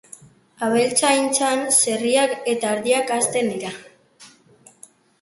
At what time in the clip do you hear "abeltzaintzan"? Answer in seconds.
0.67-1.61